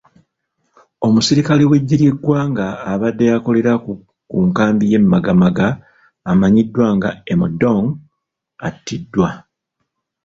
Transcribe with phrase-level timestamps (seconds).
[1.05, 3.73] Omusirikale w'eggye ly'eggwanga abadde akolera
[4.29, 5.67] ku nkambi y'e Magamaga
[6.31, 7.85] amanyiidwa nga Emodong
[8.67, 9.29] attiddwa.